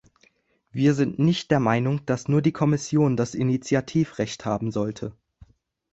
[0.71, 5.15] Wir sind nicht der Meinung, dass nur die Kommission das Initiativrecht haben sollte.